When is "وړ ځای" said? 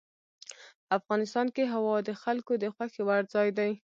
3.07-3.49